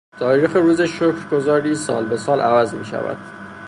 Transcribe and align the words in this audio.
تاریخ 0.19 0.55
روز 0.55 0.81
شکرگزاری 0.81 1.75
سال 1.75 2.05
به 2.09 2.17
سال 2.17 2.39
عوض 2.39 2.73
میشود. 2.73 3.17